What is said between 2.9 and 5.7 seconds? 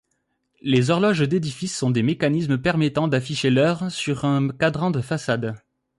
d'afficher l'heure sur un cadran de façade.